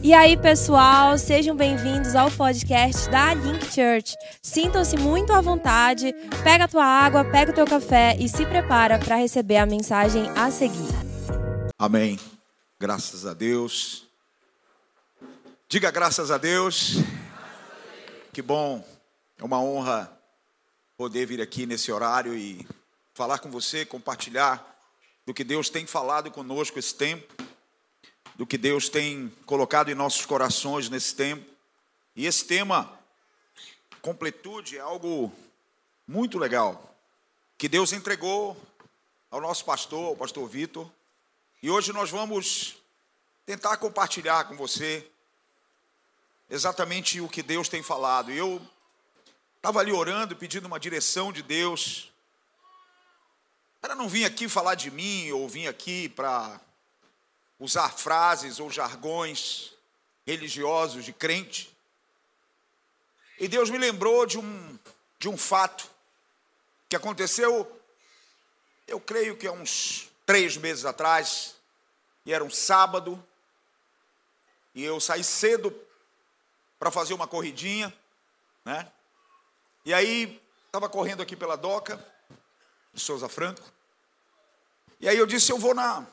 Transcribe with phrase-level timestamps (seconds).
[0.00, 4.14] E aí, pessoal, sejam bem-vindos ao podcast da Link Church.
[4.40, 6.12] Sintam-se muito à vontade,
[6.44, 10.30] pega a tua água, pega o teu café e se prepara para receber a mensagem
[10.36, 10.88] a seguir.
[11.76, 12.18] Amém.
[12.78, 14.06] Graças a Deus.
[15.68, 16.98] Diga graças a Deus.
[18.32, 18.84] Que bom.
[19.36, 20.12] É uma honra
[20.96, 22.64] poder vir aqui nesse horário e
[23.14, 24.64] falar com você, compartilhar
[25.26, 27.47] do que Deus tem falado conosco esse tempo
[28.38, 31.44] do que Deus tem colocado em nossos corações nesse tempo.
[32.14, 32.96] E esse tema,
[34.00, 35.32] completude, é algo
[36.06, 36.96] muito legal,
[37.58, 38.56] que Deus entregou
[39.28, 40.88] ao nosso pastor, ao pastor Vitor.
[41.60, 42.76] E hoje nós vamos
[43.44, 45.04] tentar compartilhar com você
[46.48, 48.30] exatamente o que Deus tem falado.
[48.30, 48.62] E eu
[49.56, 52.12] estava ali orando, pedindo uma direção de Deus,
[53.80, 56.60] para não vir aqui falar de mim, ou vir aqui para
[57.58, 59.72] usar frases ou jargões
[60.26, 61.74] religiosos de crente.
[63.38, 64.78] E Deus me lembrou de um,
[65.18, 65.88] de um fato
[66.88, 67.80] que aconteceu,
[68.86, 71.54] eu creio que há uns três meses atrás,
[72.24, 73.22] e era um sábado,
[74.74, 75.74] e eu saí cedo
[76.78, 77.92] para fazer uma corridinha,
[78.64, 78.90] né?
[79.84, 82.02] E aí, estava correndo aqui pela doca,
[82.92, 83.62] de Souza Franco,
[85.00, 86.06] e aí eu disse, eu vou na,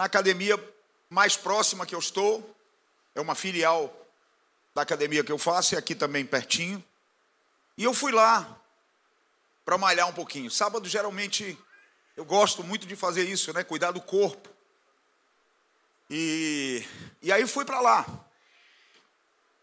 [0.00, 0.58] na academia
[1.10, 2.56] mais próxima que eu estou,
[3.14, 3.94] é uma filial
[4.74, 6.82] da academia que eu faço, é aqui também pertinho.
[7.76, 8.58] E eu fui lá
[9.62, 10.50] para malhar um pouquinho.
[10.50, 11.58] Sábado, geralmente,
[12.16, 13.62] eu gosto muito de fazer isso, né?
[13.62, 14.48] Cuidar do corpo.
[16.08, 16.82] E,
[17.20, 18.06] e aí fui para lá.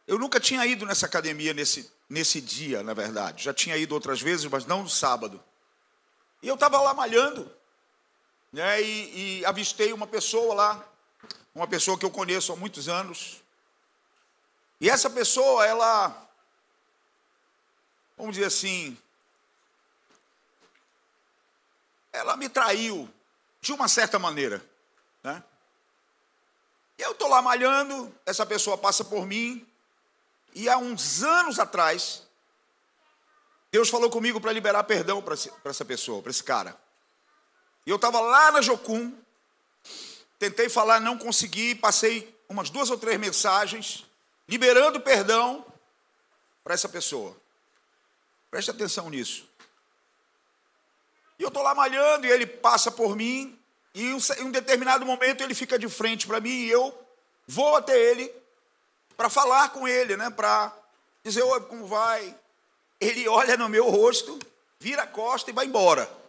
[0.05, 3.43] Eu nunca tinha ido nessa academia nesse, nesse dia, na verdade.
[3.43, 5.43] Já tinha ido outras vezes, mas não no sábado.
[6.43, 7.51] E eu estava lá malhando
[8.57, 10.83] né, e, e avistei uma pessoa lá,
[11.53, 13.43] uma pessoa que eu conheço há muitos anos.
[14.81, 16.27] E essa pessoa, ela,
[18.17, 18.97] vamos dizer assim,
[22.11, 23.07] ela me traiu
[23.61, 24.65] de uma certa maneira.
[25.21, 25.43] Né?
[26.97, 29.67] E eu estou lá malhando, essa pessoa passa por mim,
[30.55, 32.23] e há uns anos atrás,
[33.71, 36.86] Deus falou comigo para liberar perdão para essa pessoa, para esse cara.
[37.87, 39.17] E eu estava lá na Jocum,
[40.37, 44.05] tentei falar, não consegui, passei umas duas ou três mensagens,
[44.45, 45.65] liberando perdão
[46.65, 47.33] para essa pessoa.
[48.51, 49.47] Preste atenção nisso.
[51.39, 53.57] E eu estou lá malhando e ele passa por mim,
[53.93, 56.93] e em um determinado momento ele fica de frente para mim e eu
[57.47, 58.29] vou até ele
[59.15, 60.29] para falar com ele, né?
[60.29, 60.77] Para
[61.23, 62.37] dizer, oi, como vai?
[62.99, 64.37] Ele olha no meu rosto,
[64.77, 66.26] vira a costa e vai embora.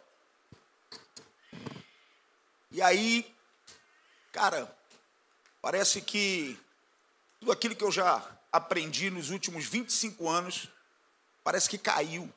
[2.71, 3.35] E aí,
[4.33, 4.71] cara,
[5.61, 6.59] parece que
[7.41, 10.69] tudo aquilo que eu já aprendi nos últimos 25 anos,
[11.43, 12.33] parece que caiu.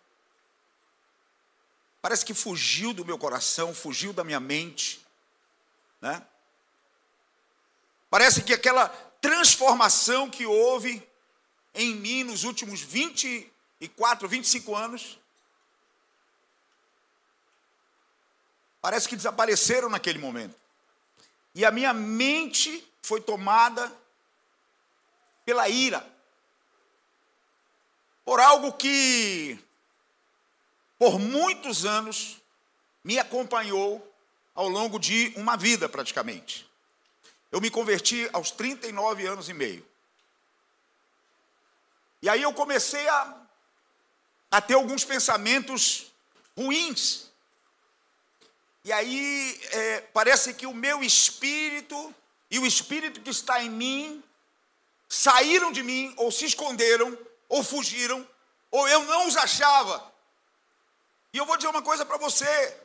[2.02, 5.06] Parece que fugiu do meu coração, fugiu da minha mente,
[6.00, 6.26] né?
[8.10, 8.90] Parece que aquela
[9.22, 11.08] transformação que houve
[11.74, 15.20] em mim nos últimos 24, 25 anos,
[18.82, 20.56] parece que desapareceram naquele momento.
[21.54, 23.92] E a minha mente foi tomada
[25.46, 26.06] pela ira.
[28.26, 29.60] Por algo que,
[30.98, 32.38] por muitos anos,
[33.04, 34.08] me acompanhou
[34.56, 36.70] ao longo de uma vida praticamente.
[37.52, 39.86] Eu me converti aos 39 anos e meio.
[42.22, 43.36] E aí eu comecei a,
[44.52, 46.12] a ter alguns pensamentos
[46.56, 47.31] ruins
[48.84, 52.14] e aí é, parece que o meu espírito
[52.50, 54.24] e o espírito que está em mim
[55.08, 57.18] saíram de mim, ou se esconderam,
[57.50, 58.28] ou fugiram,
[58.70, 60.12] ou eu não os achava.
[61.34, 62.78] E eu vou dizer uma coisa para você.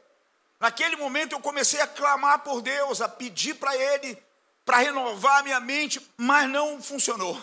[0.58, 4.20] Naquele momento eu comecei a clamar por Deus, a pedir para Ele
[4.66, 7.40] para renovar a minha mente, mas não funcionou.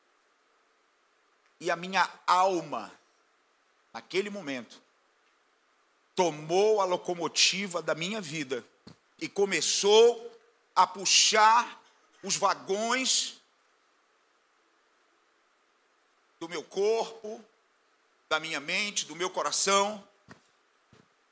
[1.58, 2.90] e a minha alma,
[3.92, 4.80] naquele momento,
[6.20, 8.62] tomou a locomotiva da minha vida
[9.18, 10.30] e começou
[10.76, 11.82] a puxar
[12.22, 13.40] os vagões
[16.38, 17.42] do meu corpo,
[18.28, 20.06] da minha mente, do meu coração.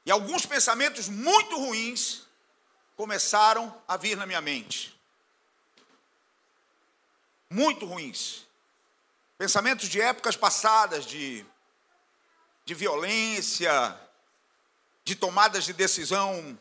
[0.06, 2.22] E alguns pensamentos muito ruins
[2.96, 4.98] começaram a vir na minha mente.
[7.50, 8.46] Muito ruins.
[9.36, 11.44] Pensamentos de épocas passadas, de,
[12.64, 14.07] de violência,
[15.08, 16.60] de tomadas de decisão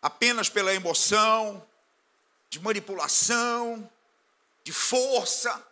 [0.00, 1.62] apenas pela emoção,
[2.48, 3.86] de manipulação,
[4.64, 5.62] de força.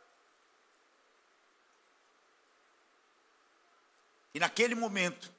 [4.35, 5.33] E naquele momento,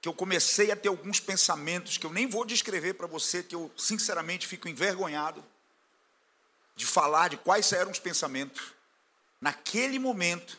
[0.00, 3.56] que eu comecei a ter alguns pensamentos que eu nem vou descrever para você, que
[3.56, 5.44] eu sinceramente fico envergonhado
[6.76, 8.72] de falar de quais eram os pensamentos.
[9.40, 10.56] Naquele momento,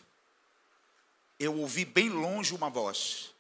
[1.40, 3.37] eu ouvi bem longe uma voz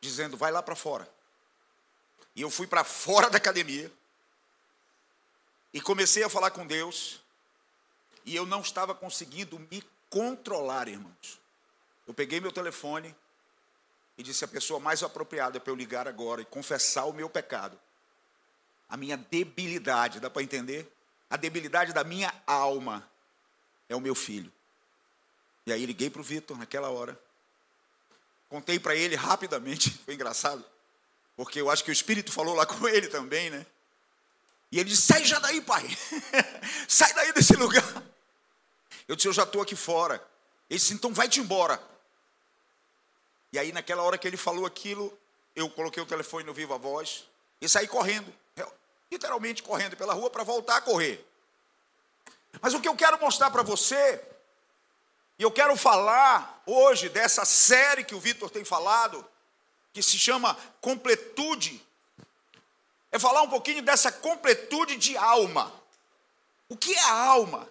[0.00, 1.08] dizendo: vai lá para fora.
[2.34, 3.92] E eu fui para fora da academia
[5.72, 7.20] e comecei a falar com Deus,
[8.24, 11.40] e eu não estava conseguindo me controlar, irmãos.
[12.06, 13.14] Eu peguei meu telefone
[14.18, 17.78] e disse a pessoa mais apropriada para eu ligar agora e confessar o meu pecado.
[18.88, 20.92] A minha debilidade, dá para entender?
[21.28, 23.08] A debilidade da minha alma
[23.88, 24.52] é o meu filho.
[25.64, 27.20] E aí liguei para o Vitor naquela hora.
[28.50, 30.62] Contei para ele rapidamente, foi engraçado,
[31.36, 33.64] porque eu acho que o Espírito falou lá com ele também, né?
[34.70, 35.88] E ele disse: Sai já daí, pai.
[36.86, 37.82] Sai daí desse lugar.
[39.08, 40.22] Eu disse: Eu já estou aqui fora.
[40.68, 41.82] Ele disse: Então vai-te embora.
[43.52, 45.16] E aí, naquela hora que ele falou aquilo,
[45.56, 47.24] eu coloquei o telefone no viva voz
[47.60, 48.32] e saí correndo,
[49.10, 51.26] literalmente correndo pela rua para voltar a correr.
[52.60, 54.22] Mas o que eu quero mostrar para você,
[55.40, 59.26] e eu quero falar hoje dessa série que o Vitor tem falado,
[59.90, 61.82] que se chama Completude
[63.10, 65.72] é falar um pouquinho dessa completude de alma.
[66.68, 67.66] O que é a alma?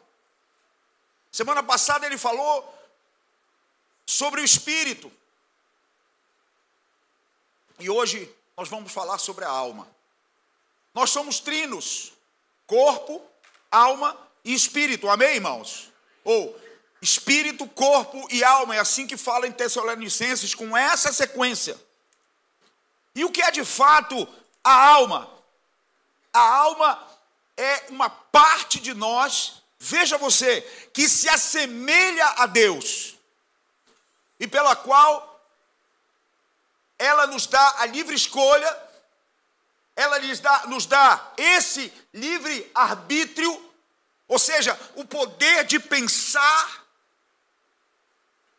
[1.31, 2.75] Semana passada ele falou
[4.03, 5.11] sobre o espírito.
[7.77, 9.87] E hoje nós vamos falar sobre a alma.
[10.91, 12.13] Nós somos trinos:
[12.65, 13.21] corpo,
[13.69, 15.07] alma e espírito.
[15.07, 15.91] Amém, irmãos?
[16.23, 16.59] Ou
[17.01, 18.75] espírito, corpo e alma.
[18.75, 21.79] É assim que fala em Tessalonicenses, com essa sequência.
[23.15, 24.27] E o que é de fato
[24.63, 25.29] a alma.
[26.33, 27.07] A alma
[27.57, 30.61] é uma parte de nós, veja você,
[30.93, 33.15] que se assemelha a Deus
[34.39, 35.29] e pela qual
[36.97, 38.77] ela nos dá a livre escolha,
[39.95, 43.69] ela nos dá, nos dá esse livre arbítrio,
[44.27, 46.78] ou seja, o poder de pensar,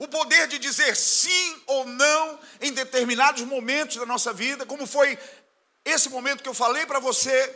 [0.01, 5.19] o poder de dizer sim ou não em determinados momentos da nossa vida, como foi
[5.85, 7.55] esse momento que eu falei para você,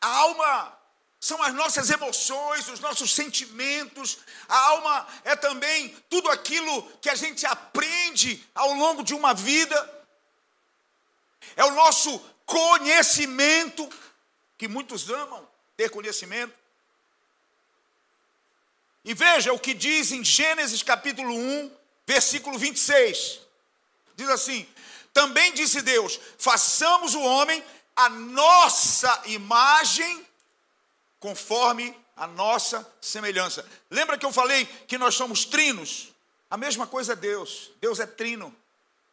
[0.00, 0.76] a alma
[1.20, 4.18] são as nossas emoções, os nossos sentimentos,
[4.48, 10.04] a alma é também tudo aquilo que a gente aprende ao longo de uma vida,
[11.54, 13.88] é o nosso conhecimento,
[14.58, 16.65] que muitos amam ter conhecimento.
[19.06, 21.70] E veja o que diz em Gênesis capítulo 1,
[22.04, 23.38] versículo 26.
[24.16, 24.68] Diz assim:
[25.14, 27.62] Também disse Deus: façamos o homem
[27.94, 30.26] a nossa imagem,
[31.20, 33.64] conforme a nossa semelhança.
[33.88, 36.12] Lembra que eu falei que nós somos trinos?
[36.50, 37.70] A mesma coisa é Deus.
[37.80, 38.54] Deus é trino.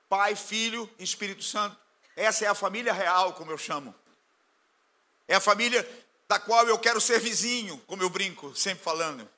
[0.09, 1.77] Pai, Filho e Espírito Santo.
[2.15, 3.93] Essa é a família real, como eu chamo.
[5.27, 5.87] É a família
[6.27, 9.29] da qual eu quero ser vizinho, como eu brinco, sempre falando.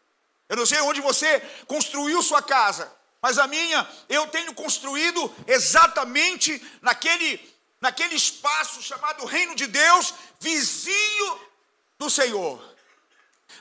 [0.47, 6.61] Eu não sei onde você construiu sua casa, mas a minha eu tenho construído exatamente
[6.81, 7.39] naquele,
[7.81, 11.39] naquele espaço chamado Reino de Deus, vizinho
[11.97, 12.75] do Senhor.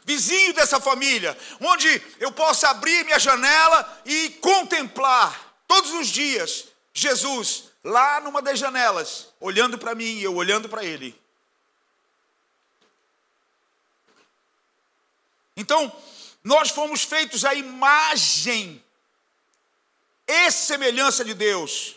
[0.04, 7.70] Vizinho dessa família, onde eu possa abrir minha janela e contemplar todos os dias Jesus
[7.82, 11.18] lá numa das janelas, olhando para mim e eu olhando para ele.
[15.56, 15.90] Então,
[16.44, 18.84] nós fomos feitos à imagem
[20.28, 21.96] e semelhança de Deus.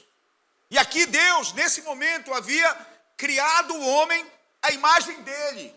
[0.72, 2.74] E aqui Deus, nesse momento, havia
[3.18, 4.26] criado o homem
[4.62, 5.76] à imagem dele.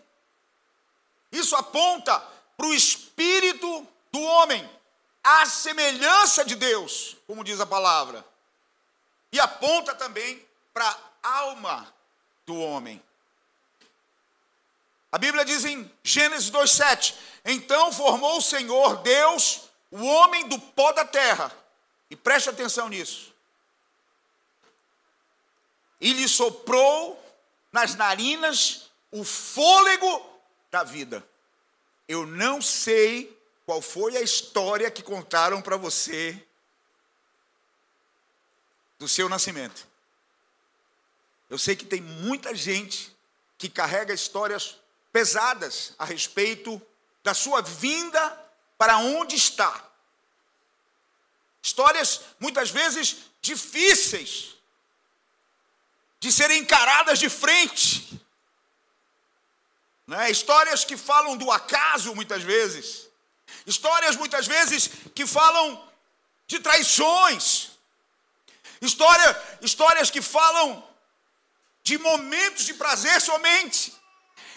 [1.31, 2.17] Isso aponta
[2.55, 4.69] para o espírito do homem,
[5.23, 8.25] a semelhança de Deus, como diz a palavra.
[9.31, 10.85] E aponta também para
[11.23, 11.93] a alma
[12.45, 13.01] do homem.
[15.11, 20.93] A Bíblia diz em Gênesis 2,7: Então formou o Senhor Deus o homem do pó
[20.93, 21.51] da terra
[22.09, 23.33] e preste atenção nisso.
[25.99, 27.21] E lhe soprou
[27.71, 30.25] nas narinas o fôlego
[30.71, 31.27] da vida.
[32.07, 36.41] Eu não sei qual foi a história que contaram para você
[38.97, 39.87] do seu nascimento.
[41.49, 43.15] Eu sei que tem muita gente
[43.57, 44.80] que carrega histórias
[45.11, 46.81] pesadas a respeito
[47.23, 48.37] da sua vinda
[48.77, 49.91] para onde está.
[51.61, 54.55] Histórias muitas vezes difíceis.
[56.19, 58.21] de serem encaradas de frente.
[60.05, 60.29] Né?
[60.29, 63.07] Histórias que falam do acaso, muitas vezes.
[63.65, 65.83] Histórias, muitas vezes, que falam
[66.45, 67.71] de traições.
[68.81, 70.87] História, histórias que falam
[71.83, 73.93] de momentos de prazer somente.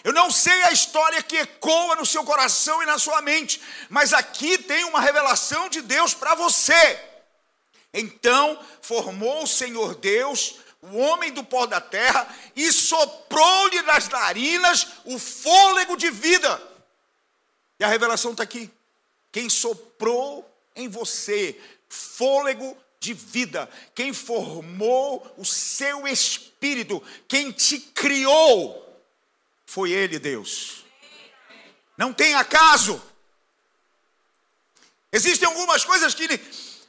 [0.05, 3.59] Eu não sei a história que ecoa no seu coração e na sua mente,
[3.89, 6.99] mas aqui tem uma revelação de Deus para você.
[7.91, 14.87] Então formou o Senhor Deus o homem do pó da terra e soprou-lhe nas narinas
[15.05, 16.61] o fôlego de vida.
[17.79, 18.69] E a revelação está aqui.
[19.31, 21.59] Quem soprou em você
[21.89, 28.84] fôlego de vida, quem formou o seu espírito, quem te criou,
[29.75, 30.85] foi Ele, Deus.
[31.97, 33.01] Não tem acaso.
[35.11, 36.39] Existem algumas coisas que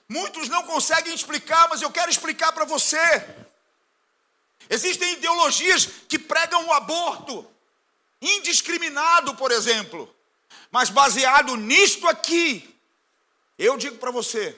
[0.08, 2.96] muitos não conseguem explicar, mas eu quero explicar para você.
[4.70, 7.44] Existem ideologias que pregam o aborto
[8.22, 10.08] indiscriminado, por exemplo,
[10.70, 12.72] mas baseado nisto aqui,
[13.58, 14.56] eu digo para você,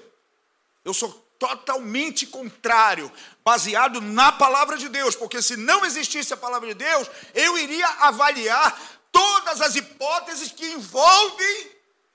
[0.84, 3.10] eu sou totalmente contrário,
[3.44, 7.86] baseado na palavra de Deus, porque se não existisse a palavra de Deus, eu iria
[8.00, 8.78] avaliar
[9.12, 11.70] todas as hipóteses que envolvem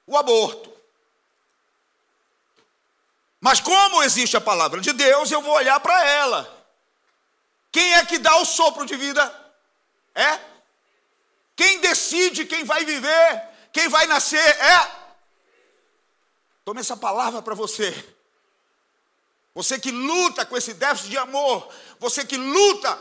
[0.05, 0.71] o aborto.
[3.39, 6.67] Mas como existe a palavra de Deus, eu vou olhar para ela.
[7.71, 9.23] Quem é que dá o sopro de vida?
[10.13, 10.39] É?
[11.55, 14.37] Quem decide quem vai viver, quem vai nascer?
[14.39, 14.91] É?
[16.63, 17.91] Tome essa palavra para você.
[19.53, 22.99] Você que luta com esse déficit de amor, você que luta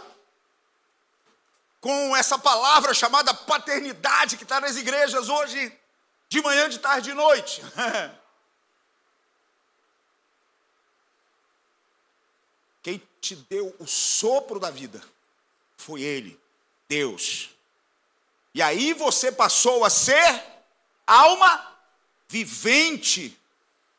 [1.81, 5.77] com essa palavra chamada paternidade que está nas igrejas hoje,
[6.29, 7.63] de manhã, de tarde, de noite.
[12.83, 15.03] Quem te deu o sopro da vida
[15.77, 16.39] foi Ele,
[16.89, 17.51] Deus.
[18.55, 20.45] E aí você passou a ser
[21.07, 21.77] alma
[22.29, 23.39] vivente,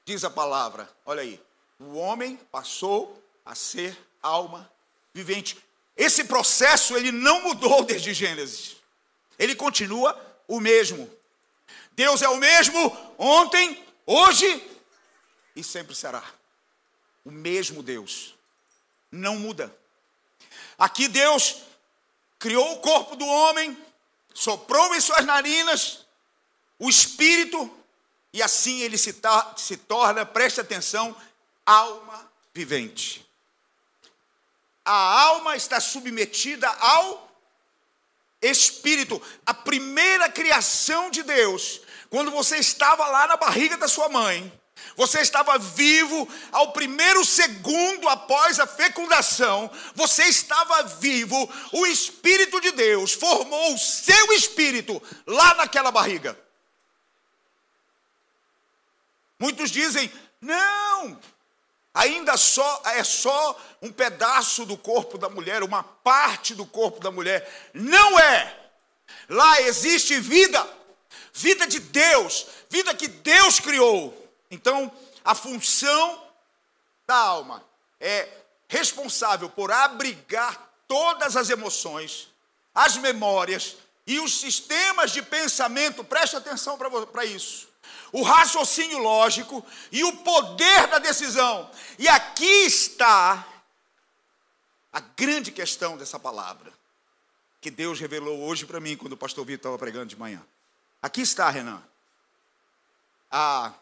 [0.05, 0.89] diz a palavra.
[1.05, 1.41] Olha aí,
[1.83, 4.71] o homem passou a ser alma
[5.13, 5.57] vivente.
[5.95, 8.77] Esse processo ele não mudou desde Gênesis.
[9.37, 11.09] Ele continua o mesmo.
[11.91, 14.69] Deus é o mesmo ontem, hoje
[15.55, 16.23] e sempre será.
[17.23, 18.35] O mesmo Deus
[19.11, 19.75] não muda.
[20.77, 21.57] Aqui Deus
[22.39, 23.77] criou o corpo do homem,
[24.33, 26.05] soprou em suas narinas
[26.79, 27.71] o espírito,
[28.33, 29.15] e assim ele se,
[29.55, 31.15] se torna, preste atenção,
[31.65, 33.25] alma vivente.
[34.85, 37.31] A alma está submetida ao
[38.41, 39.21] espírito.
[39.45, 44.51] A primeira criação de Deus, quando você estava lá na barriga da sua mãe,
[44.95, 52.71] você estava vivo ao primeiro segundo após a fecundação, você estava vivo, o Espírito de
[52.71, 56.37] Deus formou o seu espírito lá naquela barriga.
[59.39, 61.19] Muitos dizem: não,
[61.93, 67.11] ainda só é só um pedaço do corpo da mulher, uma parte do corpo da
[67.11, 67.71] mulher.
[67.73, 68.59] Não é.
[69.29, 70.67] Lá existe vida,
[71.31, 74.17] vida de Deus, vida que Deus criou.
[74.49, 74.91] Então,
[75.23, 76.21] a função
[77.05, 77.63] da alma
[77.99, 78.27] é
[78.67, 82.29] responsável por abrigar todas as emoções,
[82.73, 87.72] as memórias e os sistemas de pensamento, preste atenção para isso.
[88.13, 91.69] O raciocínio lógico e o poder da decisão.
[91.99, 93.45] E aqui está
[94.93, 96.71] a grande questão dessa palavra,
[97.59, 100.45] que Deus revelou hoje para mim quando o pastor Vitor estava pregando de manhã.
[101.01, 101.83] Aqui está, Renan.
[103.29, 103.73] A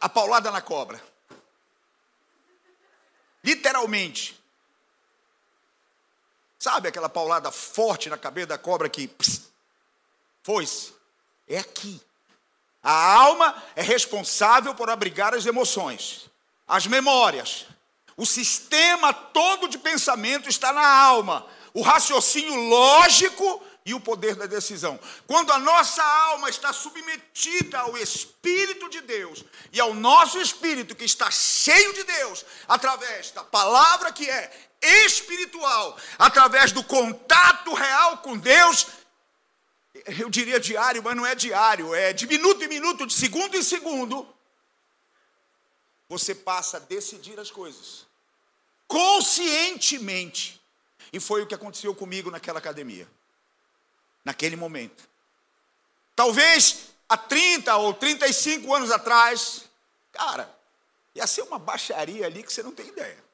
[0.00, 1.02] a paulada na cobra.
[3.42, 4.42] Literalmente.
[6.58, 9.10] Sabe aquela paulada forte na cabeça da cobra que
[10.42, 10.95] foi-se?
[11.48, 12.00] É aqui.
[12.82, 16.30] A alma é responsável por abrigar as emoções,
[16.66, 17.66] as memórias.
[18.16, 21.46] O sistema todo de pensamento está na alma.
[21.74, 24.98] O raciocínio lógico e o poder da decisão.
[25.28, 31.04] Quando a nossa alma está submetida ao Espírito de Deus e ao nosso espírito que
[31.04, 34.50] está cheio de Deus, através da palavra que é
[34.82, 38.86] espiritual, através do contato real com Deus,
[40.18, 43.62] eu diria diário, mas não é diário, é de minuto em minuto, de segundo em
[43.62, 44.26] segundo,
[46.08, 48.06] você passa a decidir as coisas
[48.86, 50.60] conscientemente.
[51.12, 53.08] E foi o que aconteceu comigo naquela academia
[54.26, 55.08] naquele momento.
[56.16, 59.62] Talvez há 30 ou 35 anos atrás,
[60.10, 60.52] cara,
[61.14, 63.24] ia ser uma baixaria ali que você não tem ideia.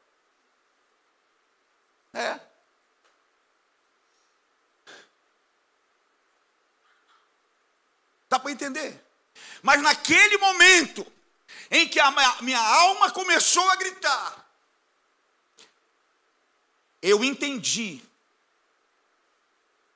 [2.12, 2.38] É.
[8.32, 8.98] Dá para entender?
[9.60, 11.06] Mas naquele momento
[11.70, 12.10] em que a
[12.40, 14.48] minha alma começou a gritar,
[17.02, 18.02] eu entendi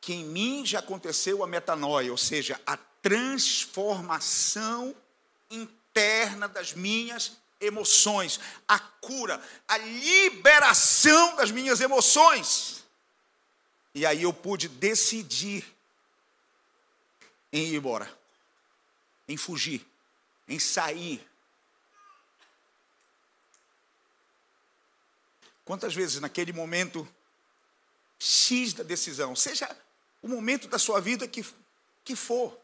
[0.02, 4.94] que em mim já aconteceu a metanoia, ou seja, a transformação
[5.50, 8.38] interna das minhas emoções,
[8.68, 12.84] a cura, a liberação das minhas emoções.
[13.94, 15.64] E aí eu pude decidir
[17.50, 18.15] em ir embora,
[19.28, 19.87] em fugir,
[20.47, 21.26] em sair.
[25.64, 27.06] Quantas vezes naquele momento
[28.18, 29.68] X da decisão, seja
[30.23, 31.45] o momento da sua vida que,
[32.04, 32.59] que for.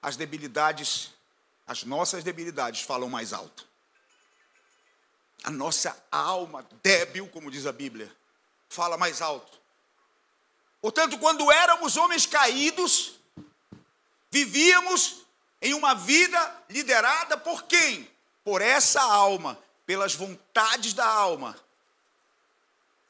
[0.00, 1.12] As debilidades,
[1.66, 3.66] as nossas debilidades falam mais alto.
[5.42, 8.14] A nossa alma débil, como diz a Bíblia,
[8.68, 9.60] fala mais alto.
[10.80, 13.18] Portanto, quando éramos homens caídos,
[14.34, 15.18] vivíamos
[15.62, 18.10] em uma vida liderada por quem?
[18.42, 21.56] Por essa alma, pelas vontades da alma,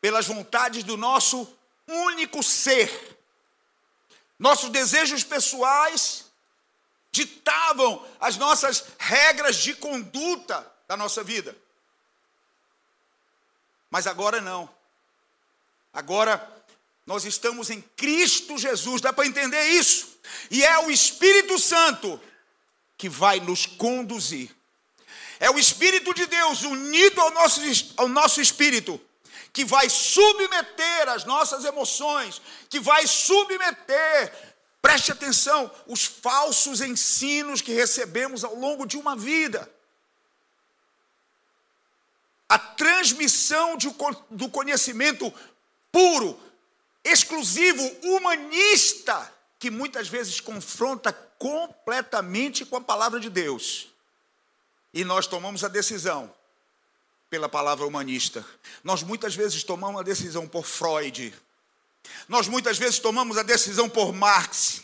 [0.02, 1.50] pelas vontades do nosso
[1.88, 3.19] único ser.
[4.38, 6.26] Nossos desejos pessoais
[7.11, 11.57] ditavam as nossas regras de conduta da nossa vida.
[13.90, 14.69] Mas agora não.
[15.90, 16.52] Agora
[17.07, 20.13] nós estamos em Cristo Jesus, dá para entender isso?
[20.50, 22.20] E é o Espírito Santo
[22.96, 24.50] que vai nos conduzir.
[25.40, 27.60] É o Espírito de Deus unido ao nosso,
[27.96, 29.00] ao nosso espírito
[29.54, 37.72] que vai submeter as nossas emoções, que vai submeter, preste atenção, os falsos ensinos que
[37.72, 39.72] recebemos ao longo de uma vida.
[42.48, 43.88] A transmissão de,
[44.28, 45.32] do conhecimento
[45.92, 46.36] puro,
[47.04, 53.88] exclusivo, humanista, que muitas vezes confronta completamente com a palavra de Deus.
[54.93, 56.32] E nós tomamos a decisão
[57.28, 58.47] pela palavra humanista.
[58.82, 61.34] Nós muitas vezes tomamos a decisão por Freud.
[62.28, 64.82] Nós muitas vezes tomamos a decisão por Marx.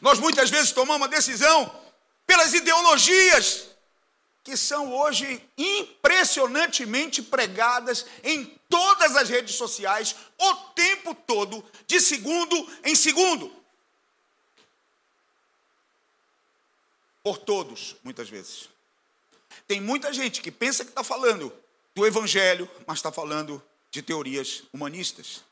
[0.00, 1.74] Nós muitas vezes tomamos a decisão
[2.26, 3.68] pelas ideologias
[4.44, 12.56] que são hoje impressionantemente pregadas em todas as redes sociais o tempo todo, de segundo
[12.82, 13.54] em segundo.
[17.22, 18.70] Por todos, muitas vezes.
[19.68, 21.52] Tem muita gente que pensa que está falando
[21.94, 25.44] do Evangelho, mas está falando de teorias humanistas.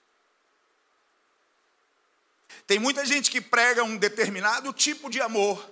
[2.66, 5.70] Tem muita gente que prega um determinado tipo de amor,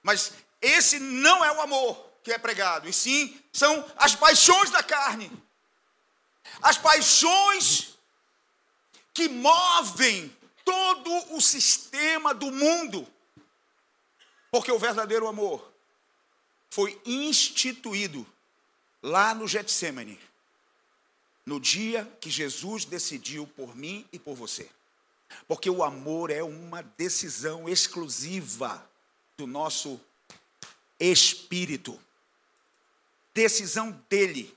[0.00, 4.82] mas esse não é o amor que é pregado, e sim são as paixões da
[4.82, 5.43] carne.
[6.62, 7.94] As paixões
[9.12, 13.06] que movem todo o sistema do mundo.
[14.50, 15.72] Porque o verdadeiro amor
[16.70, 18.26] foi instituído
[19.02, 20.18] lá no Getsemane,
[21.44, 24.68] no dia que Jesus decidiu por mim e por você.
[25.46, 28.88] Porque o amor é uma decisão exclusiva
[29.36, 30.00] do nosso
[30.98, 32.00] espírito.
[33.32, 34.56] Decisão dele.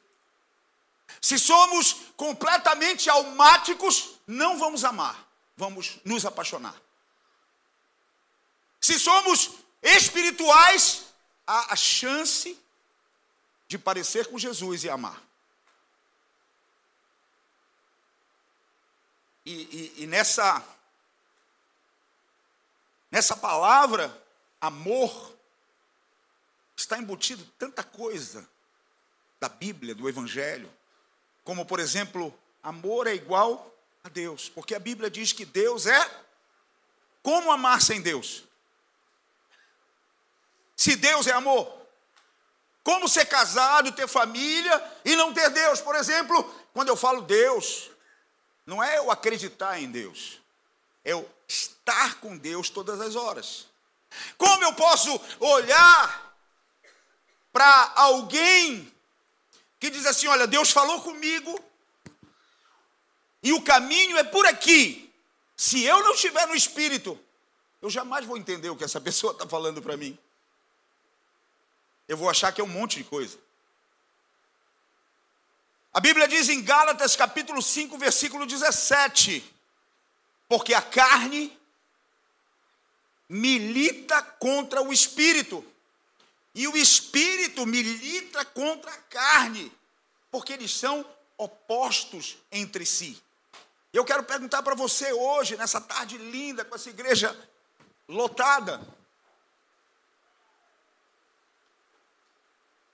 [1.21, 6.75] Se somos completamente almáticos, não vamos amar, vamos nos apaixonar.
[8.79, 11.05] Se somos espirituais,
[11.45, 12.57] há a chance
[13.67, 15.21] de parecer com Jesus e amar.
[19.45, 20.61] E, e, e nessa,
[23.09, 24.25] nessa palavra,
[24.59, 25.37] amor,
[26.75, 28.47] está embutido tanta coisa
[29.39, 30.71] da Bíblia, do Evangelho,
[31.47, 36.11] como, por exemplo, amor é igual a Deus, porque a Bíblia diz que Deus é.
[37.23, 38.43] Como amar sem Deus?
[40.75, 41.73] Se Deus é amor.
[42.83, 45.79] Como ser casado, ter família e não ter Deus?
[45.79, 47.91] Por exemplo, quando eu falo Deus,
[48.65, 50.41] não é eu acreditar em Deus,
[51.05, 53.67] é eu estar com Deus todas as horas.
[54.37, 56.37] Como eu posso olhar
[57.53, 58.93] para alguém
[59.79, 61.59] que diz assim: Olha, Deus falou comigo
[63.43, 65.13] e o caminho é por aqui.
[65.55, 67.19] Se eu não estiver no espírito,
[67.81, 70.17] eu jamais vou entender o que essa pessoa está falando para mim
[72.07, 73.37] eu vou achar que é um monte de coisa.
[75.93, 79.43] A Bíblia diz em Gálatas capítulo 5, versículo 17:
[80.47, 81.57] Porque a carne
[83.27, 85.65] milita contra o espírito,
[86.57, 89.71] e o espírito milita contra a carne,
[90.31, 93.21] porque eles são opostos entre si.
[93.93, 97.37] Eu quero perguntar para você hoje, nessa tarde linda, com essa igreja
[98.07, 98.81] lotada,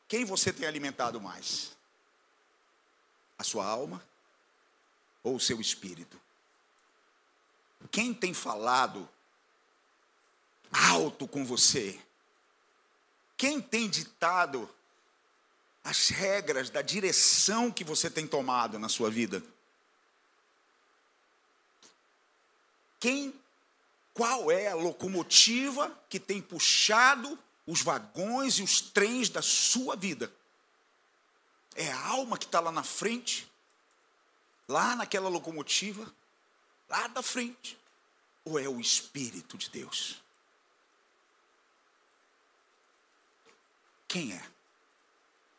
[0.09, 1.71] quem você tem alimentado mais?
[3.37, 4.05] A sua alma
[5.23, 6.19] ou o seu espírito?
[7.89, 9.07] Quem tem falado
[10.69, 11.97] alto com você?
[13.43, 14.73] Quem tem ditado
[15.83, 19.43] as regras da direção que você tem tomado na sua vida?
[23.01, 23.33] Quem,
[24.13, 30.31] qual é a locomotiva que tem puxado os vagões e os trens da sua vida?
[31.75, 33.45] É a alma que está lá na frente,
[34.69, 36.09] lá naquela locomotiva,
[36.87, 37.77] lá da frente,
[38.45, 40.22] ou é o Espírito de Deus?
[44.13, 44.41] Quem é?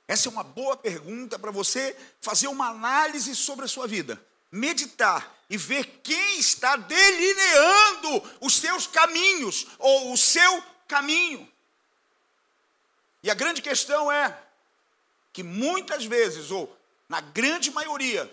[0.07, 5.37] Essa é uma boa pergunta para você fazer uma análise sobre a sua vida, meditar
[5.51, 11.51] e ver quem está delineando os seus caminhos ou o seu caminho.
[13.25, 14.41] E a grande questão é
[15.33, 18.33] que muitas vezes, ou na grande maioria,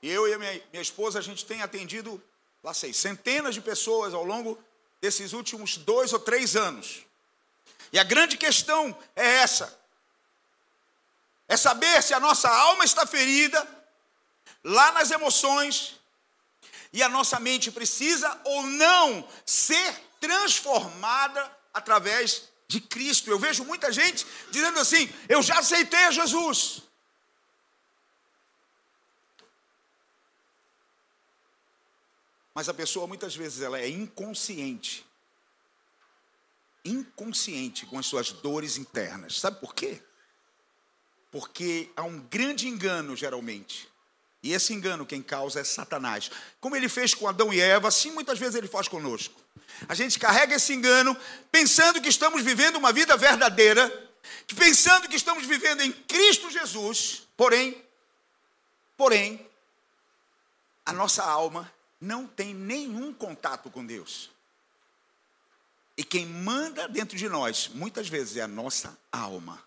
[0.00, 2.22] eu e a minha, minha esposa, a gente tem atendido,
[2.62, 4.56] lá sei, centenas de pessoas ao longo
[5.00, 7.09] desses últimos dois ou três anos.
[7.92, 9.78] E a grande questão é essa:
[11.48, 13.66] é saber se a nossa alma está ferida,
[14.62, 16.00] lá nas emoções,
[16.92, 23.30] e a nossa mente precisa ou não ser transformada através de Cristo.
[23.30, 26.82] Eu vejo muita gente dizendo assim: eu já aceitei Jesus.
[32.54, 35.09] Mas a pessoa muitas vezes ela é inconsciente.
[36.84, 39.38] Inconsciente com as suas dores internas.
[39.40, 40.00] Sabe por quê?
[41.30, 43.88] Porque há um grande engano, geralmente.
[44.42, 46.30] E esse engano quem causa é Satanás.
[46.60, 49.38] Como ele fez com Adão e Eva, assim muitas vezes ele faz conosco.
[49.88, 51.16] A gente carrega esse engano
[51.50, 54.10] pensando que estamos vivendo uma vida verdadeira,
[54.56, 57.82] pensando que estamos vivendo em Cristo Jesus, porém,
[58.96, 59.46] porém,
[60.84, 64.30] a nossa alma não tem nenhum contato com Deus.
[66.00, 69.62] E quem manda dentro de nós, muitas vezes, é a nossa alma.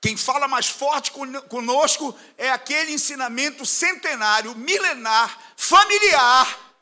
[0.00, 1.10] Quem fala mais forte
[1.48, 6.72] conosco é aquele ensinamento centenário, milenar, familiar,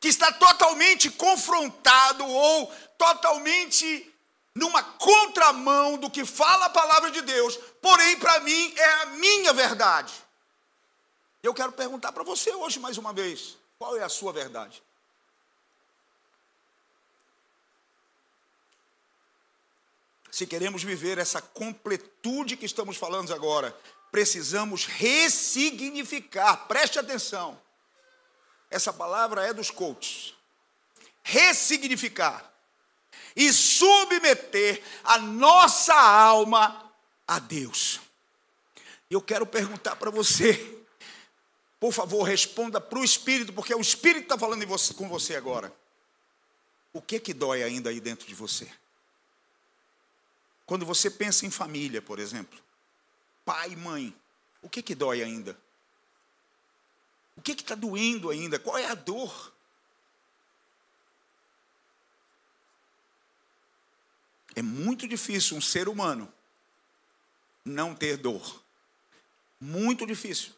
[0.00, 4.10] que está totalmente confrontado ou totalmente
[4.54, 9.52] numa contramão do que fala a palavra de Deus, porém para mim é a minha
[9.52, 10.14] verdade.
[11.42, 14.82] Eu quero perguntar para você hoje mais uma vez: qual é a sua verdade?
[20.30, 23.76] Se queremos viver essa completude que estamos falando agora,
[24.10, 27.60] precisamos ressignificar, preste atenção.
[28.70, 30.34] Essa palavra é dos coaches.
[31.22, 32.52] Ressignificar
[33.34, 36.92] e submeter a nossa alma
[37.26, 38.00] a Deus.
[39.10, 40.84] Eu quero perguntar para você,
[41.80, 45.72] por favor, responda para o Espírito, porque o Espírito está falando você, com você agora.
[46.92, 48.68] O que que dói ainda aí dentro de você?
[50.68, 52.60] Quando você pensa em família, por exemplo,
[53.42, 54.14] pai mãe,
[54.60, 55.58] o que que dói ainda?
[57.34, 58.58] O que está doendo ainda?
[58.58, 59.50] Qual é a dor?
[64.54, 66.30] É muito difícil um ser humano
[67.64, 68.62] não ter dor.
[69.58, 70.52] Muito difícil.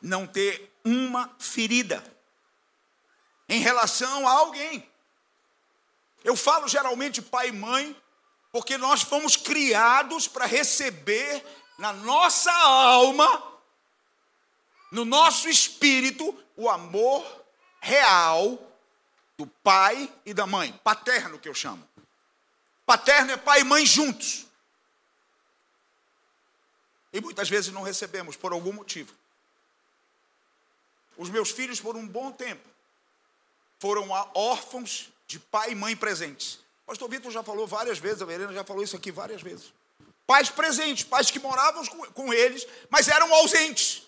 [0.00, 2.02] Não ter uma ferida
[3.50, 4.90] em relação a alguém.
[6.24, 8.01] Eu falo geralmente pai e mãe
[8.52, 11.42] porque nós fomos criados para receber
[11.78, 13.58] na nossa alma,
[14.92, 17.44] no nosso espírito, o amor
[17.80, 18.58] real
[19.38, 21.88] do pai e da mãe, paterno que eu chamo.
[22.84, 24.46] Paterno é pai e mãe juntos.
[27.10, 29.14] E muitas vezes não recebemos por algum motivo.
[31.16, 32.68] Os meus filhos, por um bom tempo,
[33.78, 36.61] foram órfãos de pai e mãe presentes.
[36.86, 39.72] Pastor Vitor já falou várias vezes, a Verena já falou isso aqui várias vezes.
[40.26, 44.02] Pais presentes, pais que moravam com, eles, mas eram ausentes.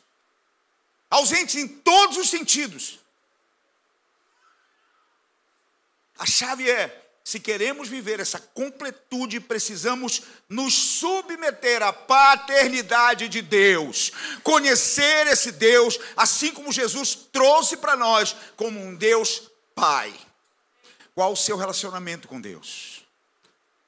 [1.11, 2.99] Ausentes em todos os sentidos.
[6.19, 14.13] A chave é: se queremos viver essa completude, precisamos nos submeter à paternidade de Deus,
[14.43, 20.15] conhecer esse Deus, assim como Jesus trouxe para nós, como um Deus Pai.
[21.15, 23.05] Qual o seu relacionamento com Deus?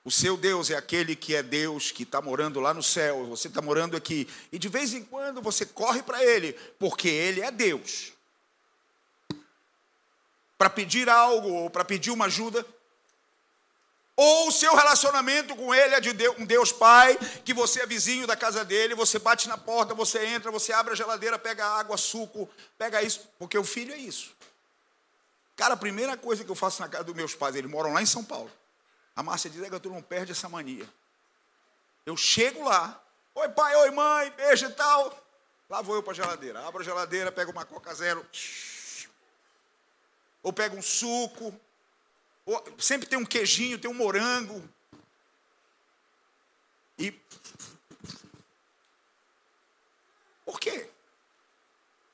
[0.05, 3.49] O seu Deus é aquele que é Deus, que está morando lá no céu, você
[3.49, 4.29] está morando aqui.
[4.53, 8.13] E de vez em quando você corre para Ele, porque Ele é Deus.
[10.57, 12.65] Para pedir algo ou para pedir uma ajuda.
[14.15, 17.87] Ou o seu relacionamento com Ele é de Deus, um Deus Pai, que você é
[17.87, 21.67] vizinho da casa dele, você bate na porta, você entra, você abre a geladeira, pega
[21.67, 24.36] água, suco, pega isso, porque o filho é isso.
[25.57, 28.03] Cara, a primeira coisa que eu faço na casa dos meus pais, eles moram lá
[28.03, 28.53] em São Paulo.
[29.17, 30.87] A Márcia diz, é tu não perde essa mania.
[32.05, 33.03] Eu chego lá,
[33.35, 35.27] oi pai, oi mãe, beijo e tal.
[35.69, 36.65] Lá vou eu para a geladeira.
[36.67, 38.25] Abro a geladeira, pego uma Coca Zero.
[40.43, 41.59] Ou pego um suco.
[42.45, 44.63] Ou, sempre tem um queijinho, tem um morango.
[46.99, 47.11] E.
[50.45, 50.89] Por quê?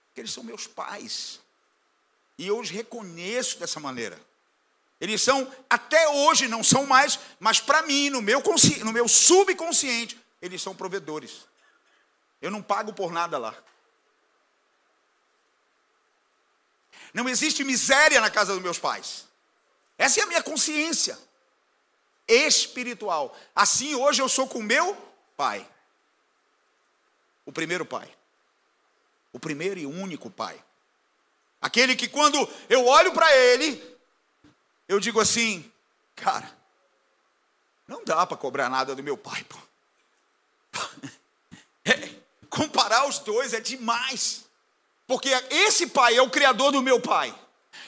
[0.07, 1.42] Porque eles são meus pais.
[2.39, 4.21] E eu os reconheço dessa maneira.
[5.01, 8.43] Eles são, até hoje não são mais, mas para mim, no meu,
[8.85, 11.47] no meu subconsciente, eles são provedores.
[12.41, 13.55] Eu não pago por nada lá.
[17.13, 19.27] Não existe miséria na casa dos meus pais.
[19.99, 21.19] Essa é a minha consciência
[22.27, 23.37] espiritual.
[23.55, 24.97] Assim hoje eu sou com meu
[25.37, 25.69] pai.
[27.45, 28.09] O primeiro pai.
[29.33, 30.63] O primeiro e único pai.
[31.63, 32.37] Aquele que quando
[32.69, 33.81] eu olho para ele,
[34.89, 35.73] eu digo assim,
[36.17, 36.51] cara,
[37.87, 39.59] não dá para cobrar nada do meu pai, pô.
[41.85, 42.15] É,
[42.49, 44.45] comparar os dois é demais.
[45.05, 47.35] Porque esse pai é o criador do meu pai.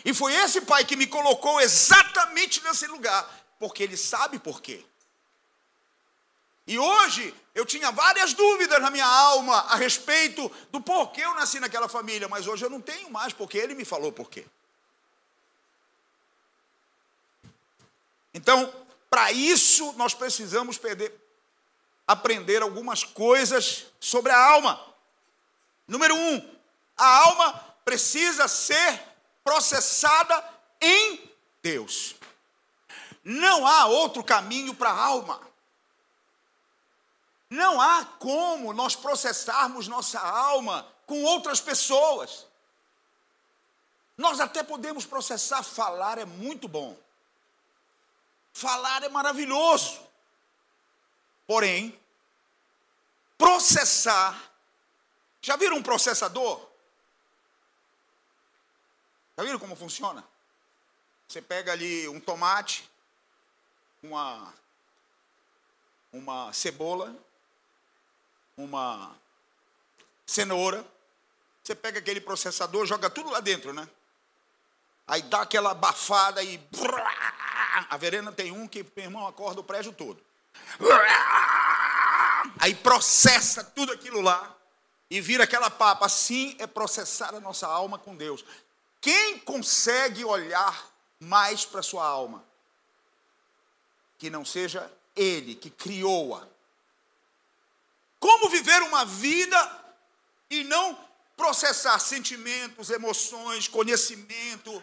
[0.05, 3.25] E foi esse pai que me colocou exatamente nesse lugar,
[3.57, 4.85] porque ele sabe por quê.
[6.67, 11.61] E hoje eu tinha várias dúvidas na minha alma a respeito do porquê eu nasci
[11.61, 14.47] naquela família, mas hoje eu não tenho mais, porque ele me falou porquê.
[18.33, 18.73] Então,
[19.09, 21.15] para isso, nós precisamos perder,
[22.07, 24.85] aprender algumas coisas sobre a alma.
[25.87, 26.55] Número um,
[26.97, 27.53] a alma
[27.85, 29.01] precisa ser
[29.45, 30.43] processada
[30.81, 31.31] em
[31.63, 32.17] Deus.
[33.23, 35.41] Não há outro caminho para a alma.
[37.51, 42.47] Não há como nós processarmos nossa alma com outras pessoas.
[44.17, 46.97] Nós até podemos processar, falar é muito bom.
[48.53, 50.01] Falar é maravilhoso.
[51.47, 51.99] Porém,
[53.37, 54.51] processar.
[55.43, 56.65] Já viram um processador?
[59.37, 60.25] Já viram como funciona?
[61.29, 62.89] Você pega ali um tomate,
[64.03, 64.55] uma,
[66.13, 67.15] uma cebola,
[68.57, 69.15] uma
[70.27, 70.85] cenoura.
[71.63, 73.89] Você pega aquele processador, joga tudo lá dentro, né?
[75.07, 76.61] Aí dá aquela abafada e.
[77.91, 80.21] A Verena tem um que, meu irmão, acorda o prédio todo.
[82.59, 84.55] Aí processa tudo aquilo lá
[85.11, 86.07] e vira aquela papa.
[86.07, 88.45] Assim é processar a nossa alma com Deus.
[89.01, 90.91] Quem consegue olhar
[91.21, 92.45] mais para a sua alma?
[94.19, 96.54] Que não seja Ele que criou-a.
[98.25, 99.85] Como viver uma vida
[100.49, 100.99] e não
[101.37, 104.83] processar sentimentos, emoções, conhecimento,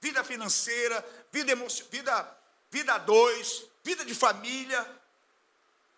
[0.00, 1.54] vida financeira, vida
[1.90, 2.38] vida
[2.70, 4.80] vida dois, vida de família.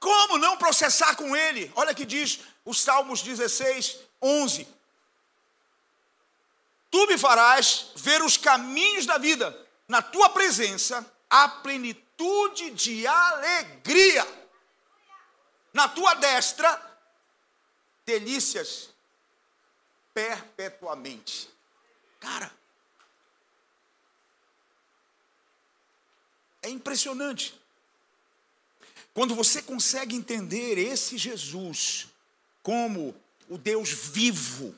[0.00, 1.70] Como não processar com ele?
[1.76, 4.66] Olha que diz os Salmos 16, 11.
[6.90, 14.39] Tu me farás ver os caminhos da vida, na tua presença, a plenitude de alegria.
[15.72, 16.98] Na tua destra,
[18.04, 18.90] delícias
[20.12, 21.48] perpetuamente.
[22.18, 22.52] Cara,
[26.62, 27.54] É impressionante.
[29.14, 32.08] Quando você consegue entender esse Jesus
[32.62, 33.14] como
[33.48, 34.74] o Deus vivo,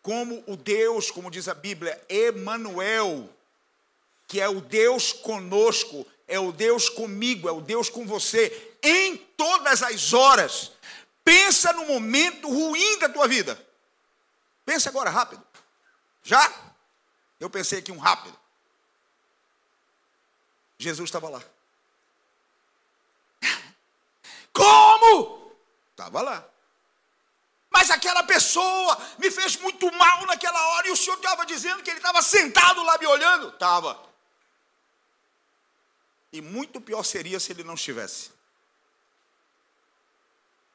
[0.00, 3.28] como o Deus, como diz a Bíblia, Emanuel,
[4.26, 9.16] que é o Deus conosco, é o Deus comigo, é o Deus com você, em
[9.16, 10.70] todas as horas.
[11.24, 13.60] Pensa no momento ruim da tua vida.
[14.64, 15.44] Pensa agora rápido.
[16.22, 16.50] Já?
[17.38, 18.38] Eu pensei aqui um rápido.
[20.78, 21.42] Jesus estava lá.
[24.52, 25.52] Como?
[25.90, 26.44] Estava lá.
[27.70, 31.90] Mas aquela pessoa me fez muito mal naquela hora e o senhor estava dizendo que
[31.90, 33.48] ele estava sentado lá me olhando?
[33.48, 34.09] Estava.
[36.32, 38.30] E muito pior seria se ele não estivesse.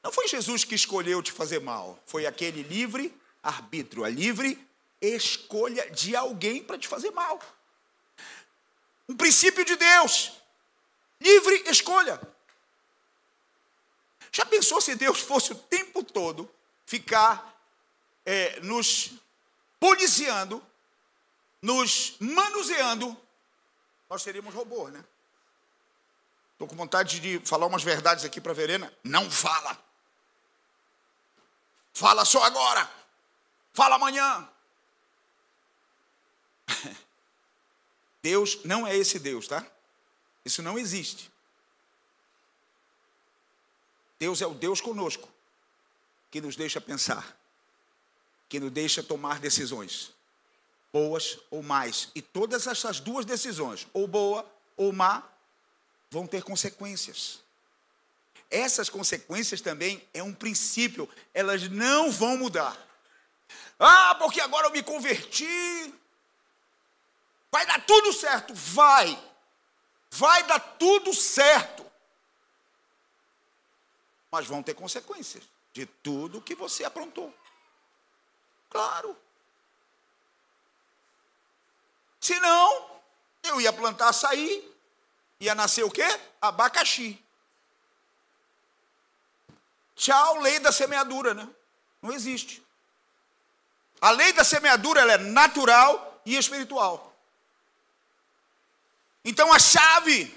[0.03, 4.63] Não foi Jesus que escolheu te fazer mal, foi aquele livre arbítrio, a livre
[5.01, 7.39] escolha de alguém para te fazer mal.
[9.07, 10.33] Um princípio de Deus.
[11.19, 12.19] livre escolha.
[14.31, 16.47] Já pensou se Deus fosse o tempo todo
[16.85, 17.57] ficar
[18.25, 19.11] é, nos
[19.79, 20.61] policiando,
[21.61, 23.15] nos manuseando?
[24.09, 25.03] Nós seríamos robôs, né?
[26.65, 28.91] Estou com vontade de falar umas verdades aqui para a Verena.
[29.03, 29.77] Não fala.
[31.93, 32.89] Fala só agora.
[33.71, 34.49] Fala amanhã.
[38.23, 39.63] Deus não é esse Deus, tá?
[40.43, 41.31] Isso não existe.
[44.17, 45.29] Deus é o Deus conosco,
[46.31, 47.37] que nos deixa pensar,
[48.49, 50.11] que nos deixa tomar decisões,
[50.91, 52.09] boas ou mais.
[52.15, 54.43] E todas essas duas decisões, ou boa
[54.75, 55.21] ou má,
[56.15, 57.43] vão ter consequências.
[58.49, 62.73] Essas consequências também é um princípio, elas não vão mudar.
[63.77, 65.93] Ah, porque agora eu me converti.
[67.51, 69.21] Vai dar tudo certo, vai.
[70.09, 71.85] Vai dar tudo certo.
[74.31, 77.33] Mas vão ter consequências de tudo que você aprontou.
[78.69, 79.17] Claro.
[82.21, 83.01] Senão,
[83.43, 84.74] eu ia plantar açaí,
[85.39, 86.05] ia nascer o quê?
[86.41, 87.21] Abacaxi.
[89.95, 91.47] Tchau, lei da semeadura, né?
[92.01, 92.63] Não existe.
[94.01, 97.13] A lei da semeadura ela é natural e espiritual.
[99.23, 100.35] Então a chave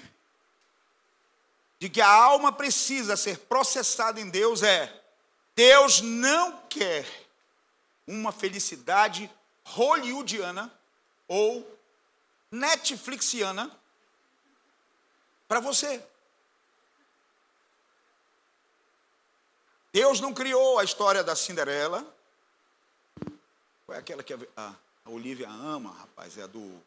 [1.77, 4.91] de que a alma precisa ser processada em Deus é:
[5.55, 7.05] Deus não quer
[8.07, 9.29] uma felicidade
[9.63, 10.73] hollywoodiana
[11.27, 11.79] ou
[12.51, 13.78] netflixiana
[15.49, 16.01] para você.
[19.91, 22.05] Deus não criou a história da Cinderela.
[23.85, 26.37] Qual é aquela que a, a Olivia ama, rapaz?
[26.37, 26.79] É a do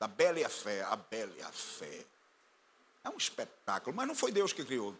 [0.00, 2.04] da Bela e a Fé, a Bela e a Fé.
[3.04, 4.96] É um espetáculo, mas não foi Deus que criou.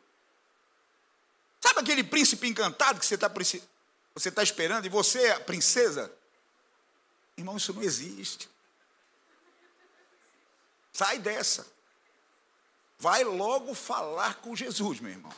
[1.61, 3.31] Sabe aquele príncipe encantado que você está
[4.15, 6.13] você tá esperando e você é a princesa?
[7.37, 8.49] Irmão, isso não existe.
[10.93, 11.76] Sai dessa.
[12.99, 15.33] Vai logo falar com Jesus, meu irmão.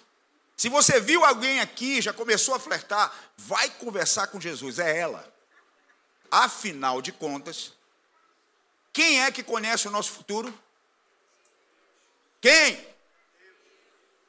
[0.56, 5.32] Se você viu alguém aqui, já começou a flertar, vai conversar com Jesus, é ela.
[6.30, 7.72] Afinal de contas,
[8.92, 10.52] quem é que conhece o nosso futuro?
[12.40, 12.86] Quem?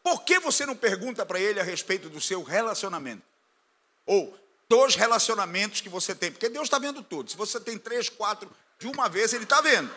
[0.03, 3.23] Por que você não pergunta para ele a respeito do seu relacionamento?
[4.05, 4.37] Ou
[4.67, 6.31] dos relacionamentos que você tem?
[6.31, 7.29] Porque Deus está vendo tudo.
[7.29, 9.91] Se você tem três, quatro de uma vez, Ele está vendo.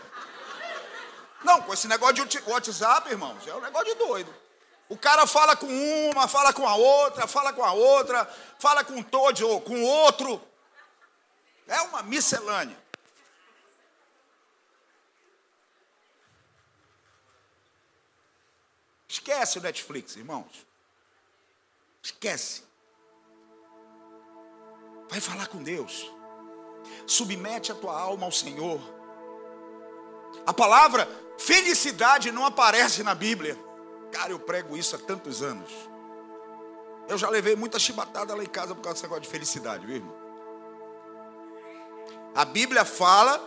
[1.45, 4.33] Não, com esse negócio de WhatsApp, irmãos, é um negócio de doido.
[4.89, 8.27] O cara fala com uma, fala com a outra, fala com a outra,
[8.59, 10.41] fala com todos ou com outro.
[11.67, 12.77] É uma miscelânea.
[19.09, 20.67] Esquece o Netflix, irmãos.
[22.03, 22.65] Esquece.
[25.09, 26.11] Vai falar com Deus.
[27.07, 28.81] Submete a tua alma ao Senhor.
[30.47, 31.07] A palavra
[31.47, 33.59] felicidade não aparece na Bíblia.
[34.11, 35.71] Cara, eu prego isso há tantos anos.
[37.09, 39.97] Eu já levei muita chibatada lá em casa por causa desse negócio de felicidade, viu,
[39.97, 40.17] irmão?
[42.35, 43.39] A Bíblia fala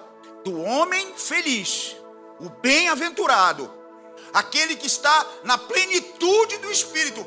[0.43, 1.95] do homem feliz,
[2.39, 3.85] o bem-aventurado
[4.35, 7.25] aquele que está na plenitude do Espírito.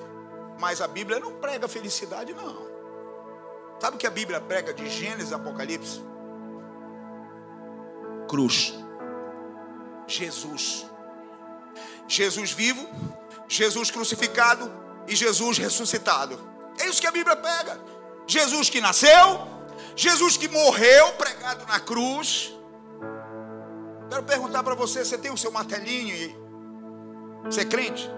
[0.59, 2.69] Mas a Bíblia não prega felicidade, não.
[3.81, 6.03] Sabe o que a Bíblia prega de Gênesis Apocalipse?
[8.29, 8.75] Cruz.
[10.09, 10.87] Jesus.
[12.09, 12.89] Jesus vivo,
[13.47, 14.73] Jesus crucificado
[15.07, 16.39] e Jesus ressuscitado.
[16.79, 17.79] É isso que a Bíblia pega.
[18.27, 19.47] Jesus que nasceu,
[19.95, 22.55] Jesus que morreu pregado na cruz.
[24.11, 26.37] Quero perguntar para você: você tem o seu martelinho e
[27.45, 28.09] você é crente?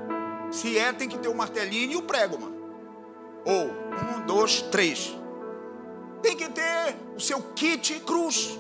[0.51, 2.61] Se é, tem que ter o martelinho e o prego, mano.
[3.45, 5.17] Ou um, dois, três.
[6.23, 8.59] Tem que ter o seu kit cruz.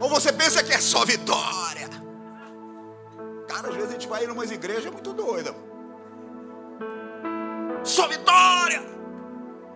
[0.00, 1.88] Ou você pensa que é só vitória?
[3.48, 5.54] Cara, às vezes a gente vai em umas igrejas muito doida.
[7.82, 8.82] Só vitória!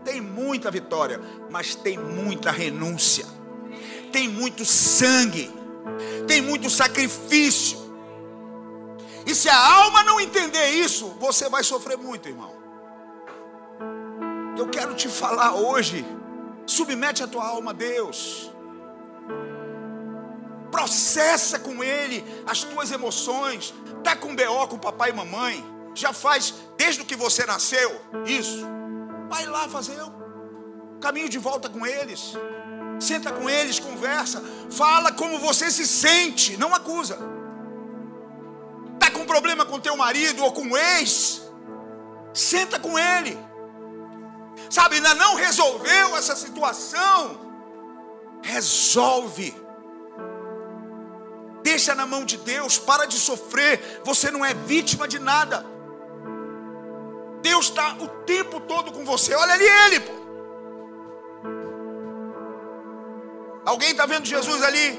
[0.04, 3.26] Tem muita vitória, mas tem muita renúncia.
[4.10, 5.58] Tem muito sangue
[6.26, 7.78] tem muito sacrifício.
[9.26, 12.56] E se a alma não entender isso, você vai sofrer muito, irmão.
[14.56, 16.04] Eu quero te falar hoje,
[16.66, 18.50] submete a tua alma a Deus.
[20.70, 23.74] Processa com Ele as tuas emoções.
[24.02, 25.64] Tá com BO com papai e mamãe.
[25.94, 28.66] Já faz desde que você nasceu isso.
[29.28, 32.34] Vai lá fazer o caminho de volta com eles.
[33.00, 37.16] Senta com eles, conversa, fala como você se sente, não acusa.
[38.98, 41.42] Tá com problema com teu marido ou com o ex?
[42.34, 43.38] Senta com ele.
[44.68, 47.40] Sabe, ainda não resolveu essa situação?
[48.42, 49.54] Resolve.
[51.62, 54.00] Deixa na mão de Deus, para de sofrer.
[54.04, 55.64] Você não é vítima de nada.
[57.42, 59.34] Deus está o tempo todo com você.
[59.34, 60.18] Olha ali ele, pô.
[63.64, 64.98] Alguém está vendo Jesus ali?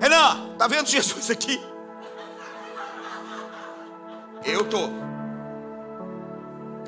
[0.00, 1.60] Renan, está vendo Jesus aqui?
[4.44, 4.90] Eu estou.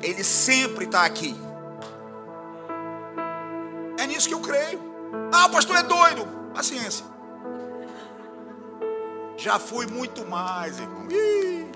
[0.01, 1.35] Ele sempre está aqui.
[3.97, 4.79] É nisso que eu creio.
[5.31, 6.25] Ah, o pastor é doido.
[6.53, 7.05] Paciência.
[9.39, 11.07] Já fui muito mais, irmão.
[11.09, 11.71] Ih,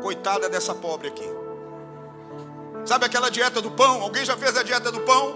[0.00, 1.28] coitada dessa pobre aqui.
[2.84, 4.00] Sabe aquela dieta do pão?
[4.00, 5.30] Alguém já fez a dieta do pão?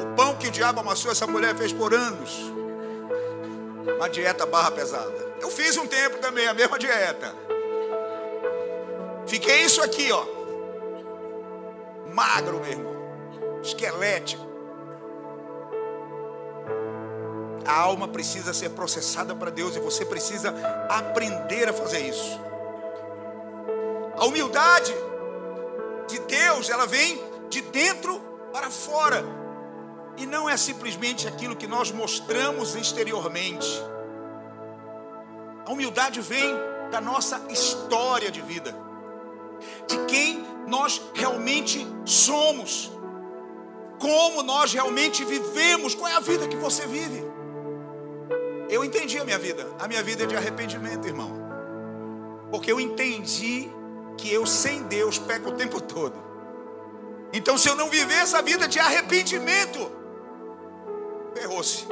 [0.00, 2.30] O pão que o diabo amassou, essa mulher fez por anos.
[3.96, 5.34] Uma dieta barra pesada.
[5.40, 7.34] Eu fiz um tempo também, a mesma dieta.
[9.26, 10.24] Fiquei isso aqui, ó.
[12.14, 12.96] Magro, meu irmão.
[13.64, 14.45] Esquelético.
[17.66, 20.54] A alma precisa ser processada para Deus e você precisa
[20.88, 22.40] aprender a fazer isso.
[24.16, 24.94] A humildade
[26.08, 28.20] de Deus, ela vem de dentro
[28.52, 29.22] para fora
[30.16, 33.68] e não é simplesmente aquilo que nós mostramos exteriormente.
[35.66, 36.54] A humildade vem
[36.90, 38.74] da nossa história de vida,
[39.86, 42.90] de quem nós realmente somos,
[43.98, 47.25] como nós realmente vivemos, qual é a vida que você vive.
[48.68, 51.32] Eu entendi a minha vida, a minha vida é de arrependimento, irmão,
[52.50, 53.70] porque eu entendi
[54.16, 56.14] que eu sem Deus peco o tempo todo.
[57.32, 59.90] Então, se eu não viver essa vida de arrependimento,
[61.34, 61.86] ferrou-se.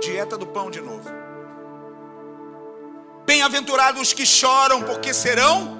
[0.00, 1.08] Dieta do pão de novo.
[3.24, 5.78] Bem-aventurados que choram, porque serão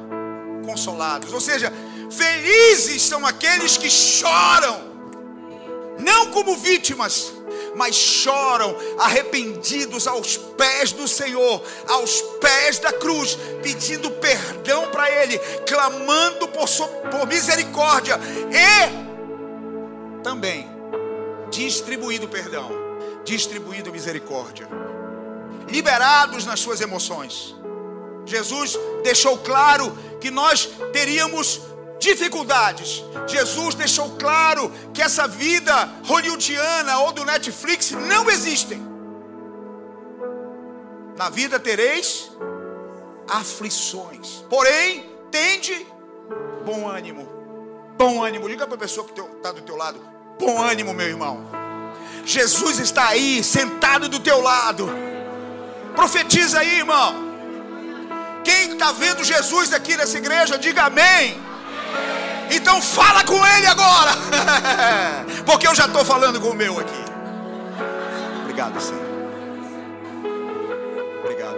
[0.65, 1.33] consolados.
[1.33, 1.73] Ou seja,
[2.11, 4.93] felizes são aqueles que choram,
[5.99, 7.33] não como vítimas,
[7.75, 15.39] mas choram arrependidos aos pés do Senhor, aos pés da cruz, pedindo perdão para Ele,
[15.67, 16.69] clamando por,
[17.11, 18.19] por misericórdia
[18.51, 19.03] e
[20.23, 20.71] também
[21.51, 22.71] distribuindo perdão,
[23.25, 24.67] distribuindo misericórdia,
[25.69, 27.55] liberados nas suas emoções.
[28.25, 31.61] Jesus deixou claro que nós teríamos
[32.03, 33.05] dificuldades.
[33.29, 35.75] Jesus deixou claro que essa vida
[36.05, 38.83] hollywoodiana ou do Netflix não existem.
[41.17, 42.31] Na vida tereis
[43.29, 44.45] aflições.
[44.51, 45.87] Porém, tende
[46.65, 47.29] bom ânimo.
[47.97, 48.49] Bom ânimo.
[48.49, 50.01] Diga para a pessoa que está do teu lado:
[50.41, 51.35] Bom ânimo, meu irmão.
[52.25, 54.89] Jesus está aí, sentado do teu lado.
[55.95, 57.15] Profetiza aí, irmão.
[58.45, 61.52] Quem está vendo Jesus aqui nessa igreja, diga amém.
[62.55, 64.13] Então fala com ele agora.
[65.47, 67.05] Porque eu já estou falando com o meu aqui.
[68.43, 69.03] Obrigado, Senhor.
[71.21, 71.57] Obrigado.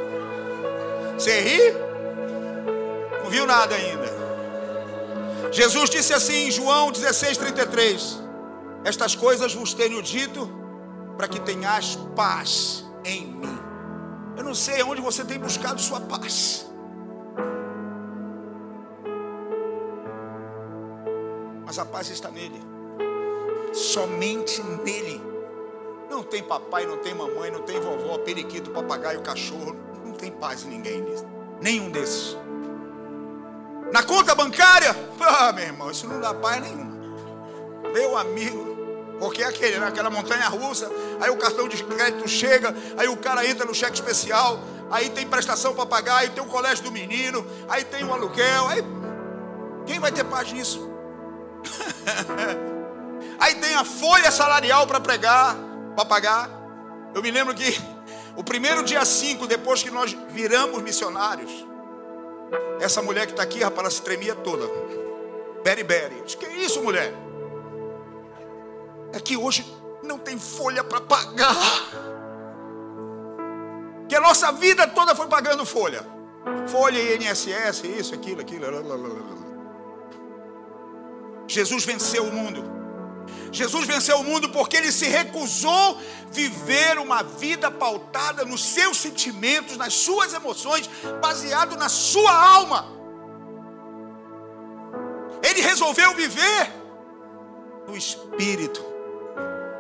[1.19, 1.61] Você ri?
[3.23, 4.13] Não viu nada ainda.
[5.51, 8.23] Jesus disse assim em João 16, 33.
[8.85, 10.49] Estas coisas vos tenho dito
[11.17, 13.59] para que tenhais paz em mim.
[14.37, 16.67] Eu não sei onde você tem buscado sua paz.
[21.75, 22.63] Mas a paz está nele.
[23.73, 25.21] Somente nele.
[26.09, 29.75] Não tem papai, não tem mamãe, não tem vovó, periquito, papagaio, cachorro.
[30.05, 31.27] Não tem paz em ninguém nisso.
[31.61, 32.37] Nenhum desses.
[33.93, 36.97] Na conta bancária, ah, meu irmão, isso não dá paz nenhuma.
[37.93, 38.77] Meu amigo,
[39.19, 39.89] porque é aquele, né?
[39.89, 40.89] aquela montanha russa,
[41.21, 44.61] aí o cartão de crédito chega, aí o cara entra no cheque especial,
[44.93, 48.69] aí tem prestação para pagar, aí tem o colégio do menino, aí tem o aluguel,
[48.69, 48.85] aí
[49.87, 50.94] quem vai ter paz nisso?
[53.39, 55.57] aí tem a folha salarial para pregar,
[55.95, 56.51] para pagar.
[57.15, 57.81] Eu me lembro que
[58.37, 61.51] o primeiro dia 5, depois que nós viramos missionários,
[62.81, 64.69] essa mulher que está aqui, rapaz, ela se tremia toda.
[65.63, 66.23] Beri Beri.
[66.23, 67.25] Que isso, mulher?
[69.15, 69.65] é que hoje
[70.03, 71.55] não tem folha para pagar.
[74.09, 76.05] Que a nossa vida toda foi pagando folha.
[76.67, 78.67] Folha INSS, isso, aquilo, aquilo.
[81.55, 82.73] Jesus venceu o mundo.
[83.51, 86.01] Jesus venceu o mundo porque ele se recusou
[86.31, 90.91] viver uma vida pautada nos seus sentimentos, nas suas emoções,
[91.21, 92.87] baseado na sua alma.
[95.43, 96.73] Ele resolveu viver
[97.87, 98.95] no espírito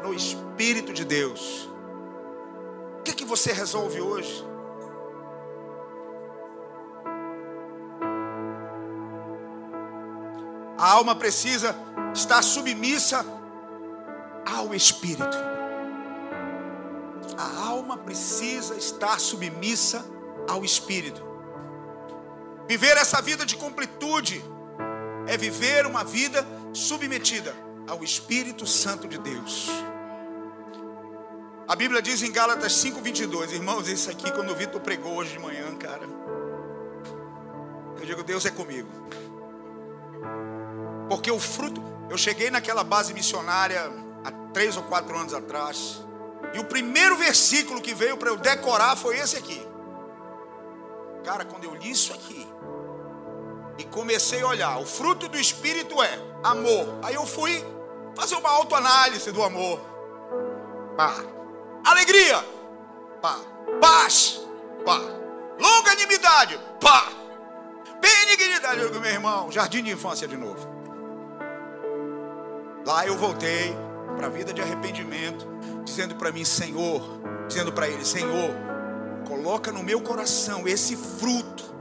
[0.04, 1.68] no Espírito de Deus.
[3.00, 4.44] O que, que você resolve hoje?
[10.84, 11.74] A alma precisa
[12.12, 13.24] estar submissa
[14.44, 15.34] ao Espírito.
[17.38, 20.04] A alma precisa estar submissa
[20.46, 21.24] ao Espírito.
[22.68, 24.44] Viver essa vida de completude
[25.26, 27.56] é viver uma vida submetida
[27.88, 29.70] ao Espírito Santo de Deus.
[31.66, 35.38] A Bíblia diz em Gálatas 5:22, irmãos, isso aqui quando o Vitor pregou hoje de
[35.38, 36.06] manhã, cara.
[37.98, 38.90] Eu digo, Deus é comigo.
[41.08, 43.90] Porque o fruto, eu cheguei naquela base missionária
[44.24, 46.02] há três ou quatro anos atrás,
[46.52, 49.66] e o primeiro versículo que veio para eu decorar foi esse aqui.
[51.24, 52.46] Cara, quando eu li isso aqui,
[53.78, 56.98] e comecei a olhar, o fruto do Espírito é amor.
[57.02, 57.64] Aí eu fui
[58.14, 59.80] fazer uma autoanálise do amor.
[60.96, 61.14] Pá.
[61.84, 62.44] Alegria.
[63.20, 63.38] Pá.
[63.80, 64.40] Paz.
[64.84, 65.00] Pá.
[65.58, 66.60] Longanimidade.
[66.80, 67.08] Pá.
[68.00, 68.80] Benignidade.
[69.00, 70.73] Meu irmão, jardim de infância de novo.
[72.84, 73.74] Lá eu voltei
[74.16, 75.46] para a vida de arrependimento,
[75.84, 77.02] dizendo para mim, Senhor,
[77.48, 78.50] dizendo para ele, Senhor,
[79.26, 81.74] coloca no meu coração esse fruto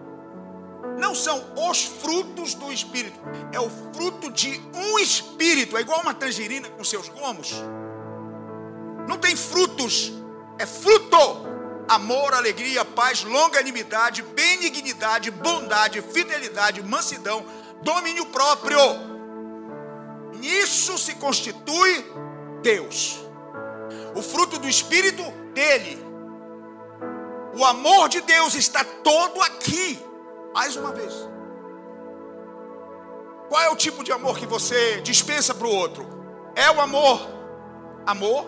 [0.98, 3.20] não são os frutos do Espírito,
[3.52, 7.52] é o fruto de um Espírito, é igual uma tangerina com seus gomos.
[9.08, 10.14] Não tem frutos,
[10.58, 11.52] é fruto.
[11.90, 17.46] Amor, alegria, paz, longanimidade, benignidade, bondade, fidelidade, mansidão,
[17.82, 18.80] domínio próprio.
[20.44, 22.06] Nisso se constitui
[22.62, 23.18] Deus.
[24.14, 25.24] O fruto do Espírito
[25.54, 25.98] dele.
[27.58, 29.98] O amor de Deus está todo aqui.
[30.54, 31.14] Mais uma vez.
[33.48, 36.06] Qual é o tipo de amor que você dispensa para o outro?
[36.58, 37.26] É o amor,
[38.06, 38.46] amor,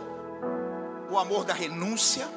[1.10, 2.28] o amor da renúncia.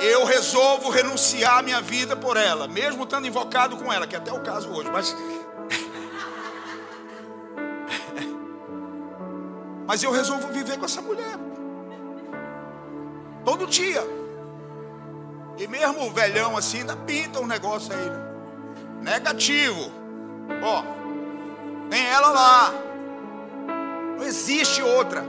[0.00, 4.18] Eu resolvo renunciar a minha vida por ela, mesmo estando invocado com ela, que é
[4.18, 5.14] até o caso hoje, mas.
[9.86, 11.38] Mas eu resolvo viver com essa mulher.
[13.44, 14.02] Todo dia.
[15.58, 18.10] E mesmo o velhão assim, ainda pinta um negócio aí.
[18.10, 19.12] Né?
[19.12, 19.92] Negativo.
[20.62, 20.82] Ó,
[21.90, 22.72] tem ela lá.
[24.16, 25.24] Não existe outra.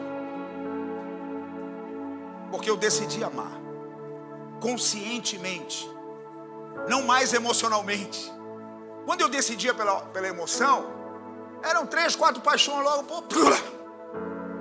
[2.50, 3.52] Porque eu decidi amar.
[4.62, 5.90] Conscientemente.
[6.88, 8.34] Não mais emocionalmente.
[9.06, 10.86] Quando eu decidia pela, pela emoção,
[11.62, 13.22] eram três, quatro paixões logo, pô,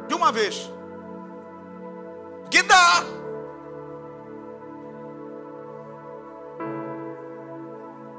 [0.06, 0.70] de uma vez.
[2.50, 3.04] Que dá.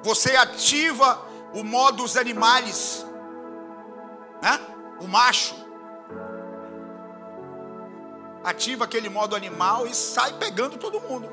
[0.04, 1.20] Você ativa
[1.54, 3.06] o modus animais,
[4.42, 4.60] né?
[5.00, 5.66] O macho
[8.44, 11.28] ativa aquele modo animal e sai pegando todo mundo.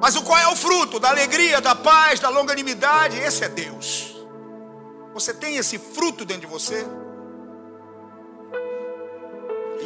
[0.00, 3.18] Mas o qual é o fruto da alegria, da paz, da longanimidade?
[3.18, 4.14] Esse é Deus.
[5.14, 6.86] Você tem esse fruto dentro de você?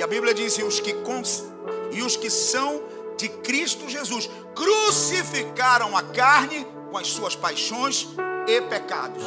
[0.03, 1.45] A Bíblia diz: e os que, cons...
[1.91, 2.83] e os que são
[3.17, 4.29] de Cristo Jesus.
[4.55, 8.09] Crucificaram a carne com as suas paixões
[8.47, 9.25] e pecados.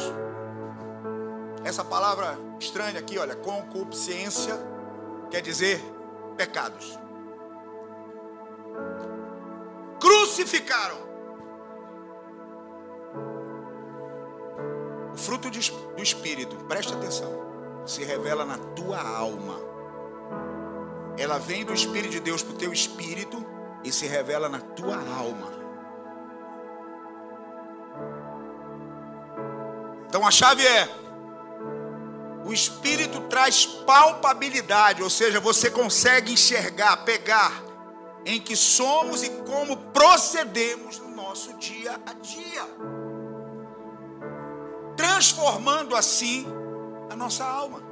[1.64, 4.56] Essa palavra estranha aqui, olha, concupiscência,
[5.30, 5.82] quer dizer
[6.36, 6.98] pecados.
[9.98, 11.06] Crucificaram.
[15.12, 17.32] O fruto do Espírito, preste atenção,
[17.86, 19.75] se revela na tua alma.
[21.18, 23.44] Ela vem do Espírito de Deus para o teu espírito
[23.82, 25.52] e se revela na tua alma.
[30.08, 30.88] Então a chave é:
[32.44, 37.62] o Espírito traz palpabilidade, ou seja, você consegue enxergar, pegar
[38.24, 42.62] em que somos e como procedemos no nosso dia a dia,
[44.96, 46.46] transformando assim
[47.08, 47.82] a nossa alma.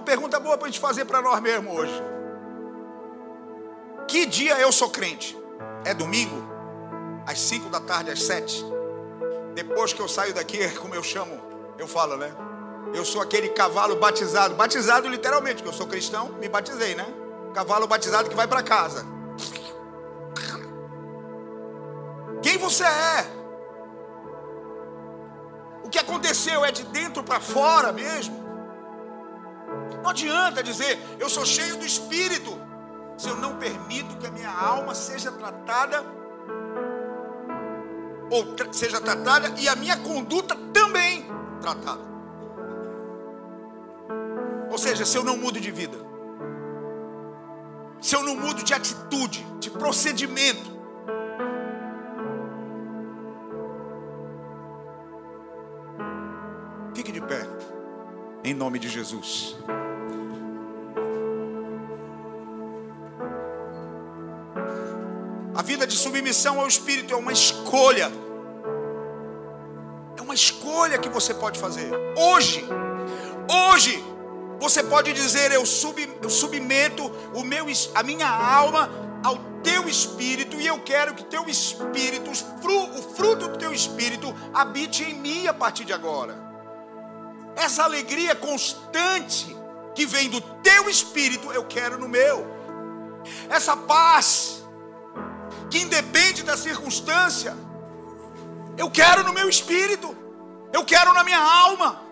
[0.00, 2.02] Uma pergunta boa para a gente fazer para nós mesmos hoje.
[4.08, 5.38] Que dia eu sou crente?
[5.84, 6.42] É domingo?
[7.26, 8.64] Às 5 da tarde, às 7?
[9.54, 11.38] Depois que eu saio daqui, como eu chamo,
[11.76, 12.34] eu falo, né?
[12.94, 14.54] Eu sou aquele cavalo batizado.
[14.54, 17.06] Batizado literalmente, porque eu sou cristão, me batizei, né?
[17.52, 19.04] Cavalo batizado que vai para casa.
[22.40, 23.26] Quem você é?
[25.84, 28.39] O que aconteceu é de dentro para fora mesmo?
[30.02, 32.56] Não adianta dizer, eu sou cheio do Espírito,
[33.16, 36.04] se eu não permito que a minha alma seja tratada,
[38.30, 41.26] ou tra seja tratada, e a minha conduta também
[41.60, 42.10] tratada.
[44.80, 45.96] seja, se eu não mudo de vida,
[48.00, 50.70] se eu não mudo de atitude, de procedimento,
[56.94, 57.46] fique de pé,
[58.42, 59.58] em nome de Jesus.
[65.60, 68.10] A vida de submissão ao Espírito é uma escolha.
[70.16, 71.92] É uma escolha que você pode fazer.
[72.16, 72.66] Hoje,
[73.46, 74.02] hoje,
[74.58, 78.88] você pode dizer: Eu, sub, eu submeto o meu, a minha alma
[79.22, 85.02] ao teu espírito e eu quero que teu espírito, o fruto do teu espírito, habite
[85.02, 86.42] em mim a partir de agora.
[87.54, 89.54] Essa alegria constante
[89.94, 92.46] que vem do teu espírito, eu quero no meu.
[93.50, 94.59] Essa paz
[95.70, 97.56] que independe da circunstância.
[98.76, 100.16] Eu quero no meu espírito,
[100.72, 102.02] eu quero na minha alma.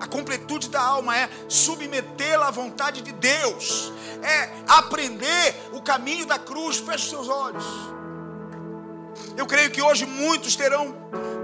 [0.00, 6.38] A completude da alma é submetê-la à vontade de Deus, é aprender o caminho da
[6.38, 6.78] cruz.
[6.78, 7.64] Feche seus olhos.
[9.36, 10.94] Eu creio que hoje muitos terão,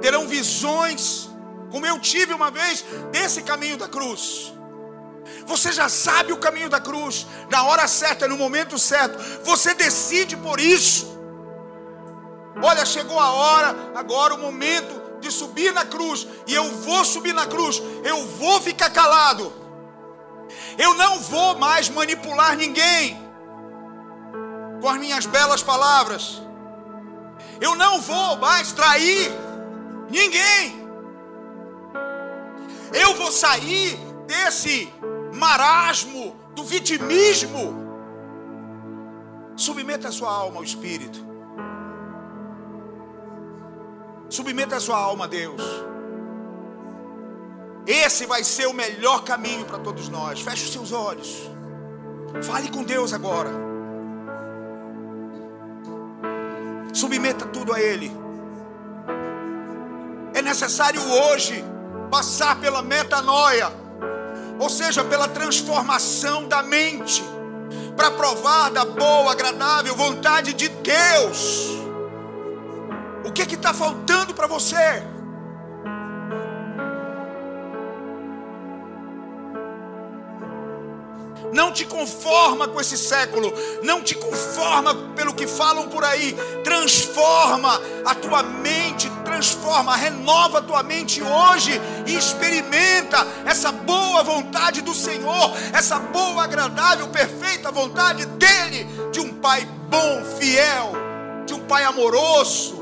[0.01, 1.31] terão visões,
[1.71, 4.53] como eu tive uma vez, desse caminho da cruz.
[5.47, 9.19] Você já sabe o caminho da cruz, na hora certa, no momento certo.
[9.45, 11.19] Você decide por isso.
[12.63, 17.33] Olha, chegou a hora, agora o momento de subir na cruz, e eu vou subir
[17.33, 17.81] na cruz.
[18.05, 19.53] Eu vou ficar calado.
[20.77, 23.21] Eu não vou mais manipular ninguém
[24.81, 26.43] com as minhas belas palavras.
[27.61, 29.31] Eu não vou mais trair
[30.11, 30.83] ninguém.
[32.93, 34.93] Eu vou sair desse
[35.43, 37.65] marasmo, do vitimismo.
[39.57, 41.19] Submeta a sua alma ao Espírito.
[44.29, 45.61] Submeta a sua alma a Deus.
[47.85, 50.41] Esse vai ser o melhor caminho para todos nós.
[50.41, 51.51] Feche os seus olhos.
[52.45, 53.51] Fale com Deus agora.
[56.95, 58.13] Submeta tudo a Ele.
[60.35, 61.65] É necessário hoje
[62.11, 63.82] passar pela metanoia
[64.63, 67.21] ou seja, pela transformação da mente,
[67.97, 71.67] para provar da boa, agradável vontade de Deus.
[73.25, 75.03] O que está faltando para você?
[81.53, 83.53] Não te conforma com esse século,
[83.83, 86.37] não te conforma pelo que falam por aí.
[86.63, 89.11] Transforma a tua mente,
[89.43, 91.73] transforma, renova a tua mente hoje
[92.07, 99.35] e experimenta essa boa vontade do Senhor, essa boa, agradável, perfeita vontade dele, de um
[99.35, 100.93] pai bom, fiel,
[101.45, 102.81] de um pai amoroso.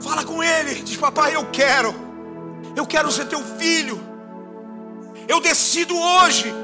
[0.00, 1.92] Fala com ele, diz: Papai, eu quero,
[2.76, 4.00] eu quero ser teu filho.
[5.26, 6.54] Eu decido hoje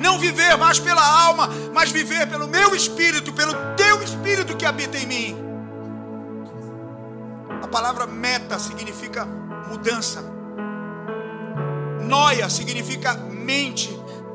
[0.00, 4.98] não viver mais pela alma, mas viver pelo meu espírito, pelo teu espírito que habita
[4.98, 5.53] em mim.
[7.64, 10.22] A palavra meta significa mudança.
[12.02, 13.88] Noia significa mente.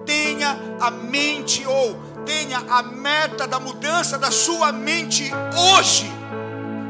[0.03, 1.93] Tenha a mente ou
[2.25, 6.11] tenha a meta da mudança da sua mente hoje.